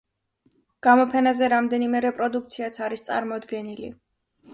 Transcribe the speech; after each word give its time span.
გამოფენაზე 0.85 1.49
რამდენიმე 1.53 2.01
რეპროდუქციაც 2.05 2.81
არის 2.87 3.05
წარმოდგენილი. 3.09 3.93